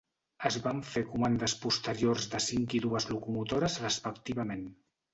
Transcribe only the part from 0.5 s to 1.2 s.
van fer